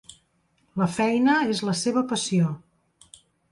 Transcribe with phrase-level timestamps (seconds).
[0.83, 2.51] La feina és la seva passió.